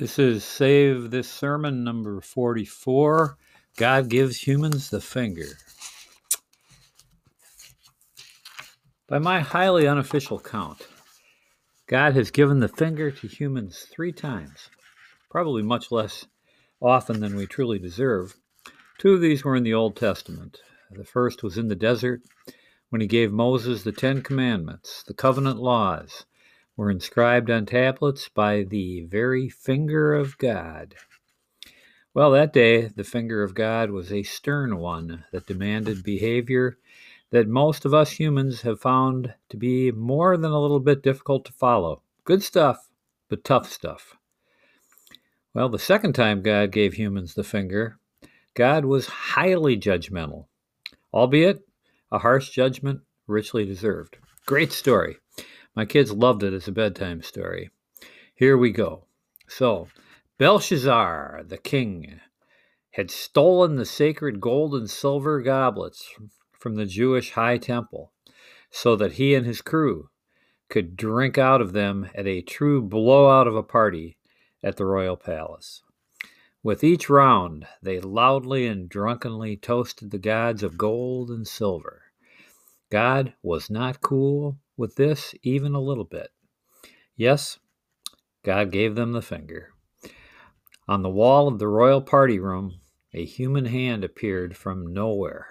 This 0.00 0.18
is 0.18 0.44
Save 0.44 1.10
This 1.10 1.28
Sermon 1.28 1.84
number 1.84 2.22
44. 2.22 3.36
God 3.76 4.08
gives 4.08 4.46
humans 4.46 4.88
the 4.88 4.98
finger. 4.98 5.44
By 9.06 9.18
my 9.18 9.40
highly 9.40 9.86
unofficial 9.86 10.40
count, 10.40 10.88
God 11.86 12.14
has 12.14 12.30
given 12.30 12.60
the 12.60 12.68
finger 12.68 13.10
to 13.10 13.28
humans 13.28 13.86
three 13.92 14.10
times, 14.10 14.70
probably 15.30 15.62
much 15.62 15.92
less 15.92 16.24
often 16.80 17.20
than 17.20 17.36
we 17.36 17.46
truly 17.46 17.78
deserve. 17.78 18.36
Two 18.96 19.12
of 19.12 19.20
these 19.20 19.44
were 19.44 19.54
in 19.54 19.64
the 19.64 19.74
Old 19.74 19.96
Testament. 19.96 20.62
The 20.90 21.04
first 21.04 21.42
was 21.42 21.58
in 21.58 21.68
the 21.68 21.76
desert 21.76 22.22
when 22.88 23.02
he 23.02 23.06
gave 23.06 23.32
Moses 23.32 23.82
the 23.82 23.92
Ten 23.92 24.22
Commandments, 24.22 25.02
the 25.06 25.12
covenant 25.12 25.58
laws 25.58 26.24
were 26.80 26.90
inscribed 26.90 27.50
on 27.50 27.66
tablets 27.66 28.30
by 28.30 28.62
the 28.62 29.02
very 29.02 29.50
finger 29.50 30.14
of 30.14 30.38
God. 30.38 30.94
Well, 32.14 32.30
that 32.30 32.54
day, 32.54 32.86
the 32.86 33.04
finger 33.04 33.42
of 33.42 33.54
God 33.54 33.90
was 33.90 34.10
a 34.10 34.22
stern 34.22 34.78
one 34.78 35.26
that 35.30 35.46
demanded 35.46 36.02
behavior 36.02 36.78
that 37.32 37.46
most 37.46 37.84
of 37.84 37.92
us 37.92 38.12
humans 38.12 38.62
have 38.62 38.80
found 38.80 39.34
to 39.50 39.58
be 39.58 39.92
more 39.92 40.38
than 40.38 40.52
a 40.52 40.58
little 40.58 40.80
bit 40.80 41.02
difficult 41.02 41.44
to 41.44 41.52
follow. 41.52 42.00
Good 42.24 42.42
stuff, 42.42 42.88
but 43.28 43.44
tough 43.44 43.70
stuff. 43.70 44.16
Well, 45.52 45.68
the 45.68 45.78
second 45.78 46.14
time 46.14 46.40
God 46.40 46.72
gave 46.72 46.94
humans 46.94 47.34
the 47.34 47.44
finger, 47.44 47.98
God 48.54 48.86
was 48.86 49.06
highly 49.06 49.76
judgmental, 49.76 50.46
albeit 51.12 51.60
a 52.10 52.20
harsh 52.20 52.48
judgment 52.48 53.02
richly 53.26 53.66
deserved. 53.66 54.16
Great 54.46 54.72
story. 54.72 55.18
My 55.74 55.84
kids 55.84 56.12
loved 56.12 56.42
it 56.42 56.52
as 56.52 56.66
a 56.66 56.72
bedtime 56.72 57.22
story. 57.22 57.70
Here 58.34 58.56
we 58.56 58.70
go. 58.70 59.04
So, 59.48 59.88
Belshazzar, 60.38 61.44
the 61.46 61.58
king, 61.58 62.20
had 62.92 63.10
stolen 63.10 63.76
the 63.76 63.84
sacred 63.84 64.40
gold 64.40 64.74
and 64.74 64.90
silver 64.90 65.40
goblets 65.42 66.08
from 66.52 66.74
the 66.74 66.86
Jewish 66.86 67.32
high 67.32 67.58
temple 67.58 68.12
so 68.70 68.96
that 68.96 69.12
he 69.12 69.34
and 69.34 69.46
his 69.46 69.62
crew 69.62 70.10
could 70.68 70.96
drink 70.96 71.36
out 71.38 71.60
of 71.60 71.72
them 71.72 72.08
at 72.14 72.26
a 72.26 72.42
true 72.42 72.80
blowout 72.80 73.46
of 73.46 73.56
a 73.56 73.62
party 73.62 74.16
at 74.62 74.76
the 74.76 74.86
royal 74.86 75.16
palace. 75.16 75.82
With 76.62 76.84
each 76.84 77.08
round, 77.08 77.66
they 77.82 78.00
loudly 78.00 78.66
and 78.66 78.88
drunkenly 78.88 79.56
toasted 79.56 80.10
the 80.10 80.18
gods 80.18 80.62
of 80.62 80.76
gold 80.76 81.30
and 81.30 81.46
silver. 81.46 82.02
God 82.90 83.34
was 83.42 83.70
not 83.70 84.00
cool 84.00 84.58
with 84.80 84.96
this 84.96 85.34
even 85.42 85.74
a 85.74 85.80
little 85.80 86.04
bit. 86.04 86.30
Yes, 87.14 87.58
God 88.42 88.72
gave 88.72 88.94
them 88.94 89.12
the 89.12 89.20
finger. 89.20 89.74
On 90.88 91.02
the 91.02 91.10
wall 91.10 91.46
of 91.46 91.58
the 91.58 91.68
royal 91.68 92.00
party 92.00 92.38
room, 92.38 92.80
a 93.12 93.22
human 93.22 93.66
hand 93.66 94.04
appeared 94.04 94.56
from 94.56 94.94
nowhere, 94.94 95.46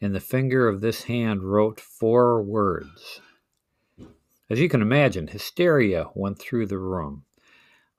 and 0.00 0.12
the 0.12 0.20
finger 0.20 0.66
of 0.66 0.80
this 0.80 1.04
hand 1.04 1.44
wrote 1.44 1.78
four 1.78 2.42
words. 2.42 3.20
As 4.50 4.58
you 4.58 4.68
can 4.68 4.82
imagine, 4.82 5.28
hysteria 5.28 6.08
went 6.16 6.40
through 6.40 6.66
the 6.66 6.78
room. 6.78 7.26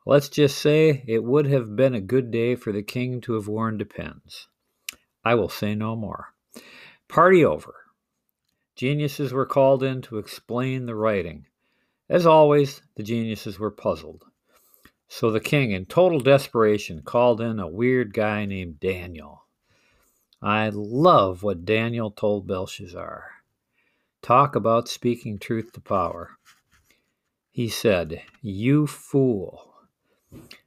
Let's 0.06 0.28
just 0.28 0.58
say 0.58 1.06
it 1.08 1.24
would 1.24 1.48
have 1.48 1.78
been 1.78 1.96
a 1.96 2.02
good 2.02 2.30
day 2.30 2.56
for 2.56 2.74
the 2.74 2.84
king 2.84 3.22
to 3.22 3.34
have 3.36 3.48
worn 3.48 3.78
depends. 3.78 4.50
I 5.24 5.36
will 5.36 5.50
say 5.50 5.76
no 5.76 5.96
more. 5.96 6.34
Party 7.08 7.46
over. 7.46 7.85
Geniuses 8.76 9.32
were 9.32 9.46
called 9.46 9.84
in 9.84 10.02
to 10.02 10.18
explain 10.18 10.86
the 10.86 10.96
writing. 10.96 11.48
As 12.10 12.26
always, 12.26 12.82
the 12.96 13.04
geniuses 13.04 13.58
were 13.58 13.72
puzzled. 13.72 14.26
So 15.08 15.32
the 15.32 15.40
king, 15.40 15.72
in 15.72 15.86
total 15.86 16.20
desperation, 16.20 17.02
called 17.02 17.40
in 17.40 17.60
a 17.60 17.68
weird 17.68 18.14
guy 18.14 18.46
named 18.46 18.80
Daniel. 18.80 19.46
I 20.42 20.70
love 20.70 21.42
what 21.42 21.64
Daniel 21.66 22.12
told 22.12 22.48
Belshazzar. 22.48 23.32
Talk 24.22 24.56
about 24.56 24.90
speaking 24.90 25.40
truth 25.40 25.72
to 25.74 25.82
power. 25.82 26.32
He 27.50 27.70
said, 27.70 28.24
You 28.42 28.88
fool! 28.88 29.74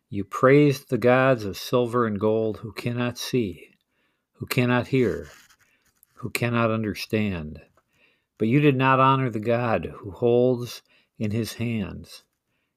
You 0.08 0.24
praised 0.24 0.88
the 0.88 0.96
gods 0.96 1.44
of 1.44 1.58
silver 1.58 2.06
and 2.06 2.18
gold 2.18 2.58
who 2.58 2.72
cannot 2.72 3.18
see, 3.18 3.74
who 4.34 4.46
cannot 4.46 4.86
hear, 4.86 5.28
who 6.14 6.30
cannot 6.30 6.70
understand. 6.70 7.60
But 8.38 8.48
you 8.48 8.60
did 8.60 8.76
not 8.76 9.00
honor 9.00 9.30
the 9.30 9.40
God 9.40 9.92
who 9.98 10.12
holds 10.12 10.82
in 11.18 11.32
his 11.32 11.54
hands 11.54 12.22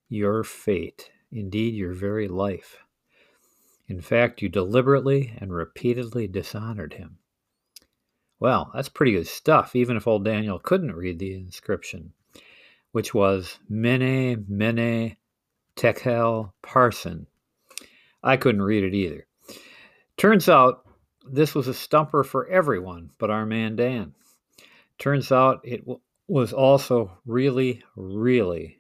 your 0.10 0.44
fate, 0.44 1.12
indeed, 1.32 1.74
your 1.74 1.94
very 1.94 2.28
life. 2.28 2.80
In 3.88 4.02
fact, 4.02 4.42
you 4.42 4.50
deliberately 4.50 5.34
and 5.38 5.54
repeatedly 5.54 6.28
dishonored 6.28 6.96
him. 6.96 7.20
Well, 8.40 8.72
that's 8.74 8.90
pretty 8.90 9.14
good 9.14 9.28
stuff, 9.28 9.76
even 9.76 9.96
if 9.96 10.08
old 10.08 10.26
Daniel 10.26 10.58
couldn't 10.58 10.96
read 10.96 11.20
the 11.20 11.36
inscription, 11.36 12.14
which 12.92 13.14
was 13.14 13.60
Mene, 13.70 14.46
Mene, 14.50 15.16
Tekel, 15.76 16.54
Parsin. 16.64 17.28
I 18.24 18.38
couldn't 18.38 18.64
read 18.64 18.84
it 18.84 18.96
either. 18.96 19.28
Turns 20.18 20.50
out 20.50 20.86
this 21.30 21.54
was 21.54 21.68
a 21.68 21.74
stumper 21.74 22.24
for 22.24 22.48
everyone 22.48 23.12
but 23.18 23.30
our 23.30 23.46
man 23.46 23.76
Dan. 23.76 24.14
Turns 25.02 25.32
out 25.32 25.62
it 25.64 25.80
w- 25.80 26.00
was 26.28 26.54
also 26.54 27.18
really, 27.26 27.84
really, 27.96 28.78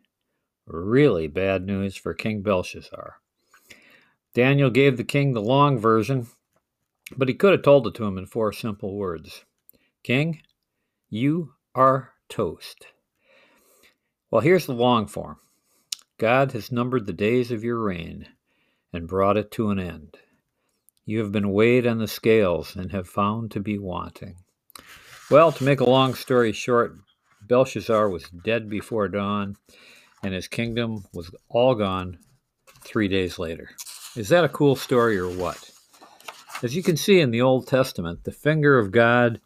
really 0.67 1.25
bad 1.25 1.65
news 1.65 1.95
for 1.95 2.13
King 2.13 2.43
Belshazzar. 2.43 3.15
Daniel 4.35 4.69
gave 4.69 4.97
the 4.97 5.03
king 5.03 5.33
the 5.33 5.41
long 5.41 5.79
version, 5.79 6.27
but 7.17 7.27
he 7.27 7.33
could 7.33 7.53
have 7.53 7.63
told 7.63 7.87
it 7.87 7.95
to 7.95 8.03
him 8.05 8.19
in 8.19 8.27
four 8.27 8.53
simple 8.53 8.95
words 8.95 9.45
King, 10.03 10.43
you 11.09 11.55
are 11.73 12.13
toast. 12.29 12.85
Well, 14.29 14.41
here's 14.41 14.67
the 14.67 14.73
long 14.73 15.07
form 15.07 15.37
God 16.19 16.51
has 16.51 16.71
numbered 16.71 17.07
the 17.07 17.13
days 17.13 17.49
of 17.49 17.63
your 17.63 17.81
reign 17.81 18.27
and 18.93 19.07
brought 19.07 19.37
it 19.37 19.49
to 19.53 19.71
an 19.71 19.79
end. 19.79 20.17
You 21.03 21.17
have 21.17 21.31
been 21.31 21.51
weighed 21.51 21.87
on 21.87 21.97
the 21.97 22.07
scales 22.07 22.75
and 22.75 22.91
have 22.91 23.09
found 23.09 23.49
to 23.51 23.59
be 23.59 23.79
wanting. 23.79 24.35
Well, 25.31 25.53
to 25.53 25.63
make 25.63 25.79
a 25.79 25.89
long 25.89 26.13
story 26.13 26.51
short, 26.51 26.97
Belshazzar 27.47 28.09
was 28.09 28.25
dead 28.43 28.69
before 28.69 29.07
dawn, 29.07 29.55
and 30.21 30.33
his 30.33 30.49
kingdom 30.49 31.05
was 31.13 31.31
all 31.47 31.73
gone 31.73 32.17
three 32.83 33.07
days 33.07 33.39
later. 33.39 33.69
Is 34.17 34.27
that 34.27 34.43
a 34.43 34.49
cool 34.49 34.75
story 34.75 35.17
or 35.17 35.29
what? 35.29 35.71
As 36.61 36.75
you 36.75 36.83
can 36.83 36.97
see 36.97 37.21
in 37.21 37.31
the 37.31 37.39
Old 37.39 37.65
Testament, 37.65 38.25
the 38.25 38.33
finger 38.33 38.77
of 38.77 38.91
God 38.91 39.39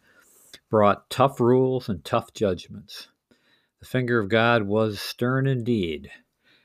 brought 0.70 1.08
tough 1.08 1.38
rules 1.38 1.88
and 1.88 2.04
tough 2.04 2.34
judgments. 2.34 3.06
The 3.78 3.86
finger 3.86 4.18
of 4.18 4.28
God 4.28 4.64
was 4.64 5.00
stern 5.00 5.46
indeed, 5.46 6.10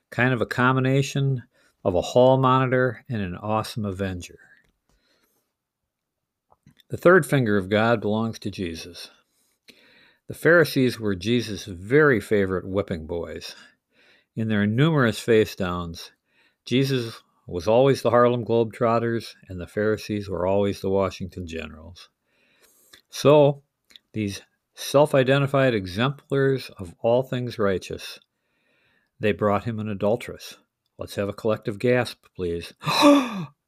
kind 0.10 0.34
of 0.34 0.42
a 0.42 0.48
combination 0.48 1.44
of 1.86 1.94
a 1.94 2.02
hall 2.02 2.40
monitor 2.40 3.06
and 3.08 3.22
an 3.22 3.36
awesome 3.36 3.86
avenger. 3.86 4.40
The 6.92 6.98
third 6.98 7.26
finger 7.26 7.56
of 7.56 7.70
God 7.70 8.02
belongs 8.02 8.38
to 8.40 8.52
Jesus. 8.52 9.12
The 10.28 10.34
Pharisees 10.34 11.00
were 11.00 11.16
Jesus' 11.16 11.64
very 11.64 12.20
favorite 12.20 12.68
whipping 12.68 13.08
boys. 13.08 13.56
In 14.36 14.50
their 14.50 14.68
numerous 14.68 15.18
face 15.18 15.56
downs, 15.56 16.12
Jesus 16.66 17.24
was 17.48 17.66
always 17.66 18.02
the 18.02 18.10
Harlem 18.10 18.44
Globetrotters, 18.44 19.36
and 19.48 19.58
the 19.58 19.68
Pharisees 19.68 20.28
were 20.28 20.46
always 20.46 20.82
the 20.82 20.90
Washington 20.90 21.48
Generals. 21.48 22.10
So, 23.10 23.64
these 24.12 24.42
self 24.76 25.16
identified 25.16 25.74
exemplars 25.74 26.72
of 26.78 26.94
all 27.00 27.24
things 27.24 27.58
righteous, 27.58 28.20
they 29.18 29.32
brought 29.32 29.64
him 29.64 29.80
an 29.80 29.88
adulteress. 29.88 30.58
Let's 30.98 31.16
have 31.16 31.30
a 31.30 31.34
collective 31.34 31.80
gasp, 31.80 32.26
please. 32.36 32.74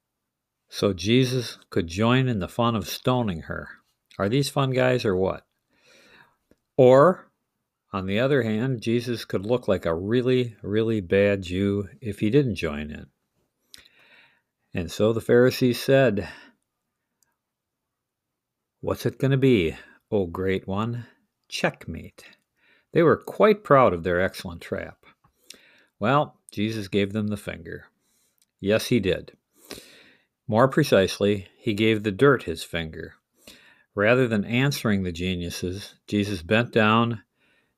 so 0.74 0.92
Jesus 0.92 1.60
could 1.70 1.86
join 1.86 2.28
in 2.28 2.40
the 2.40 2.48
fun 2.48 2.76
of 2.76 2.88
stoning 2.88 3.42
her. 3.42 3.70
Are 4.18 4.28
these 4.28 4.50
fun 4.50 4.72
guys 4.72 5.06
or 5.06 5.16
what? 5.16 5.46
Or, 6.76 7.32
on 7.92 8.08
the 8.08 8.20
other 8.20 8.42
hand, 8.42 8.82
Jesus 8.82 9.24
could 9.24 9.46
look 9.46 9.68
like 9.68 9.86
a 9.86 9.94
really, 9.94 10.56
really 10.64 11.00
bad 11.00 11.44
Jew 11.44 11.90
if 12.02 12.22
he 12.22 12.32
didn't 12.32 12.56
join 12.56 12.90
in. 12.90 13.06
And 14.74 14.92
so 14.92 15.14
the 15.14 15.22
Pharisees 15.22 15.80
said, 15.80 16.28
What's 18.82 19.06
it 19.06 19.20
going 19.20 19.30
to 19.30 19.38
be, 19.38 19.78
O 20.10 20.26
great 20.26 20.68
one? 20.68 21.06
Checkmate. 21.50 22.26
They 22.94 23.04
were 23.04 23.18
quite 23.18 23.64
proud 23.64 23.94
of 23.94 24.02
their 24.02 24.20
excellent 24.20 24.62
trap. 24.62 25.06
Well, 26.00 26.40
Jesus 26.52 26.88
gave 26.88 27.14
them 27.14 27.28
the 27.28 27.38
finger. 27.38 27.90
Yes, 28.60 28.88
he 28.88 29.00
did. 29.00 29.34
More 30.48 30.68
precisely, 30.68 31.48
he 31.58 31.74
gave 31.74 32.04
the 32.04 32.12
dirt 32.12 32.44
his 32.44 32.64
finger. 32.64 33.16
Rather 33.96 34.28
than 34.28 34.44
answering 34.44 35.04
the 35.04 35.12
geniuses, 35.12 35.96
Jesus 36.08 36.42
bent 36.42 36.72
down 36.72 37.22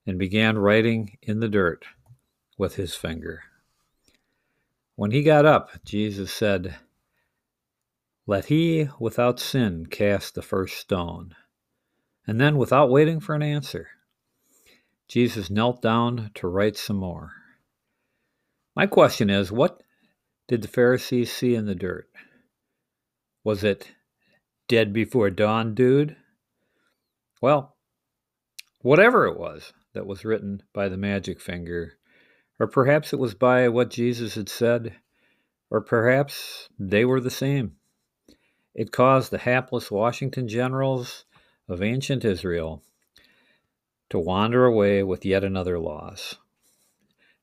and 0.06 0.18
began 0.18 0.58
writing 0.58 1.18
in 1.22 1.40
the 1.40 1.50
dirt 1.50 1.86
with 2.58 2.76
his 2.76 2.96
finger. 2.96 3.44
When 4.96 5.12
he 5.12 5.24
got 5.24 5.46
up, 5.46 5.72
Jesus 5.84 6.32
said, 6.32 6.76
Let 8.26 8.46
he 8.46 8.90
without 9.00 9.40
sin 9.40 9.88
cast 9.88 10.36
the 10.36 10.42
first 10.42 10.78
stone. 10.78 11.36
And 12.26 12.40
then, 12.40 12.58
without 12.58 12.90
waiting 12.90 13.20
for 13.20 13.36
an 13.36 13.44
answer, 13.44 13.90
Jesus 15.08 15.50
knelt 15.50 15.82
down 15.82 16.32
to 16.36 16.48
write 16.48 16.78
some 16.78 16.98
more. 16.98 17.34
My 18.76 18.88
question 18.88 19.30
is 19.30 19.52
what 19.52 19.84
did 20.48 20.62
the 20.62 20.68
Pharisees 20.68 21.32
see 21.32 21.56
in 21.56 21.66
the 21.66 21.76
dirt? 21.76 22.10
Was 23.46 23.64
it 23.64 23.92
dead 24.68 24.92
before 24.92 25.30
dawn, 25.30 25.76
dude? 25.76 26.16
Well, 27.44 27.76
whatever 28.82 29.28
it 29.28 29.38
was 29.38 29.72
that 29.94 30.08
was 30.08 30.26
written 30.26 30.64
by 30.74 30.90
the 30.90 30.98
magic 30.98 31.40
finger, 31.40 31.94
or 32.60 32.66
perhaps 32.66 33.14
it 33.14 33.20
was 33.20 33.36
by 33.36 33.70
what 33.70 33.92
Jesus 33.92 34.34
had 34.34 34.50
said, 34.50 34.96
or 35.70 35.80
perhaps 35.80 36.70
they 36.80 37.06
were 37.06 37.22
the 37.22 37.30
same. 37.30 37.74
It 38.74 38.92
caused 38.92 39.30
the 39.30 39.38
hapless 39.38 39.92
Washington 39.92 40.48
generals 40.48 41.26
of 41.70 41.84
ancient 41.84 42.26
Israel 42.26 42.82
to 44.10 44.18
wander 44.18 44.66
away 44.66 45.04
with 45.04 45.24
yet 45.24 45.44
another 45.44 45.78
loss. 45.78 46.38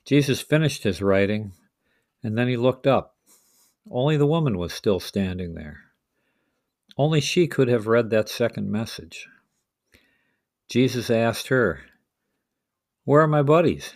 Jesus 0.05 0.41
finished 0.41 0.83
his 0.83 1.01
writing, 1.01 1.53
and 2.25 2.37
then 2.37 2.49
he 2.49 2.57
looked 2.57 2.89
up. 2.89 3.15
Only 3.89 4.17
the 4.17 4.27
woman 4.27 4.59
was 4.59 4.73
still 4.73 4.99
standing 4.99 5.55
there. 5.55 5.92
Only 6.97 7.21
she 7.21 7.47
could 7.47 7.69
have 7.69 7.87
read 7.87 8.11
that 8.11 8.29
second 8.29 8.71
message. 8.71 9.27
Jesus 10.69 11.11
asked 11.11 11.49
her, 11.49 11.81
Where 13.05 13.23
are 13.23 13.29
my 13.29 13.43
buddies? 13.43 13.94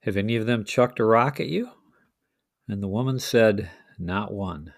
Have 0.00 0.16
any 0.16 0.36
of 0.36 0.46
them 0.46 0.64
chucked 0.64 1.00
a 1.00 1.04
rock 1.04 1.40
at 1.40 1.48
you? 1.48 1.70
And 2.68 2.82
the 2.82 2.88
woman 2.88 3.18
said, 3.18 3.70
Not 3.98 4.32
one. 4.32 4.72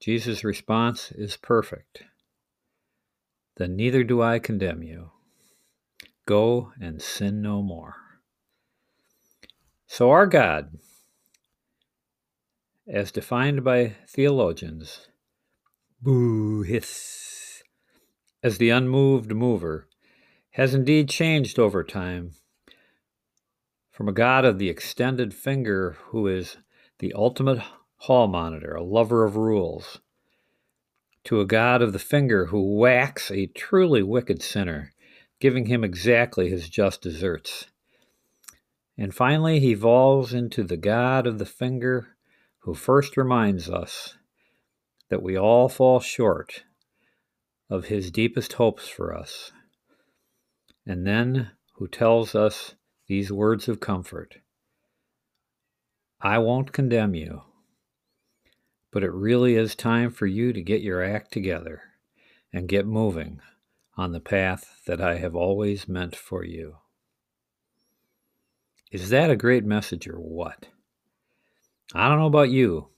Jesus' 0.00 0.44
response 0.44 1.12
is 1.12 1.36
perfect. 1.36 2.02
Then 3.56 3.76
neither 3.76 4.02
do 4.02 4.20
I 4.20 4.38
condemn 4.38 4.82
you. 4.82 5.10
Go 6.26 6.72
and 6.80 7.00
sin 7.00 7.40
no 7.40 7.62
more. 7.62 7.94
So, 9.86 10.10
our 10.10 10.26
God, 10.26 10.78
as 12.88 13.12
defined 13.12 13.62
by 13.62 13.94
theologians, 14.08 15.08
boo 16.04 16.60
hiss, 16.60 17.62
as 18.42 18.58
the 18.58 18.68
unmoved 18.68 19.34
mover, 19.34 19.88
has 20.50 20.74
indeed 20.74 21.08
changed 21.08 21.58
over 21.58 21.82
time 21.82 22.32
from 23.90 24.06
a 24.06 24.12
God 24.12 24.44
of 24.44 24.58
the 24.58 24.68
extended 24.68 25.32
finger 25.32 25.96
who 26.08 26.26
is 26.26 26.58
the 26.98 27.14
ultimate 27.14 27.62
hall 27.96 28.28
monitor, 28.28 28.74
a 28.74 28.84
lover 28.84 29.24
of 29.24 29.36
rules, 29.36 30.00
to 31.24 31.40
a 31.40 31.46
God 31.46 31.80
of 31.80 31.94
the 31.94 31.98
finger 31.98 32.46
who 32.46 32.76
whacks 32.76 33.30
a 33.30 33.46
truly 33.46 34.02
wicked 34.02 34.42
sinner, 34.42 34.92
giving 35.40 35.66
him 35.66 35.82
exactly 35.82 36.50
his 36.50 36.68
just 36.68 37.00
deserts. 37.00 37.68
And 38.98 39.14
finally, 39.14 39.58
he 39.58 39.72
evolves 39.72 40.34
into 40.34 40.64
the 40.64 40.76
God 40.76 41.26
of 41.26 41.38
the 41.38 41.46
finger 41.46 42.08
who 42.58 42.74
first 42.74 43.16
reminds 43.16 43.70
us 43.70 44.18
that 45.08 45.22
we 45.22 45.36
all 45.36 45.68
fall 45.68 46.00
short 46.00 46.64
of 47.70 47.86
his 47.86 48.10
deepest 48.10 48.54
hopes 48.54 48.88
for 48.88 49.16
us, 49.16 49.52
and 50.86 51.06
then 51.06 51.50
who 51.74 51.88
tells 51.88 52.34
us 52.34 52.74
these 53.06 53.32
words 53.32 53.68
of 53.68 53.80
comfort 53.80 54.36
I 56.20 56.38
won't 56.38 56.72
condemn 56.72 57.14
you, 57.14 57.42
but 58.90 59.04
it 59.04 59.12
really 59.12 59.56
is 59.56 59.74
time 59.74 60.10
for 60.10 60.26
you 60.26 60.52
to 60.54 60.62
get 60.62 60.80
your 60.80 61.02
act 61.02 61.32
together 61.32 61.82
and 62.52 62.68
get 62.68 62.86
moving 62.86 63.40
on 63.96 64.12
the 64.12 64.20
path 64.20 64.80
that 64.86 65.00
I 65.00 65.18
have 65.18 65.36
always 65.36 65.86
meant 65.86 66.16
for 66.16 66.44
you. 66.44 66.76
Is 68.90 69.10
that 69.10 69.30
a 69.30 69.36
great 69.36 69.64
message 69.64 70.08
or 70.08 70.18
what? 70.18 70.68
I 71.94 72.08
don't 72.08 72.20
know 72.20 72.26
about 72.26 72.50
you, 72.50 72.88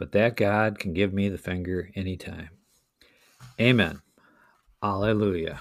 but 0.00 0.12
that 0.12 0.34
God 0.34 0.78
can 0.78 0.94
give 0.94 1.12
me 1.12 1.28
the 1.28 1.36
finger 1.36 1.90
anytime. 1.94 2.48
Amen. 3.60 4.00
Alleluia. 4.82 5.60